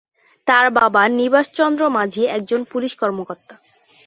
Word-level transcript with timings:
তার 0.47 0.65
বাবা 0.77 1.01
নিবাস 1.11 1.47
চন্দ্র 1.57 1.81
মাঝি 1.97 2.23
একজন 2.37 2.61
পুলিশ 2.71 2.93
কর্মকর্তা। 3.01 3.55